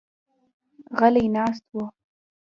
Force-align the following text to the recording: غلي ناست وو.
غلي 0.99 1.25
ناست 1.35 1.63
وو. 1.75 1.83